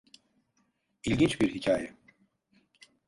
[1.03, 1.95] İlginç bir hikaye.